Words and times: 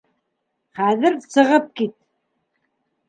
Хәҙер 0.79 1.19
сығып 1.25 1.69
кит! 1.81 1.95